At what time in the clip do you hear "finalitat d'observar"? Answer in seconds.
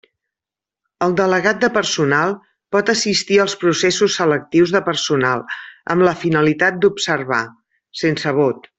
6.27-7.45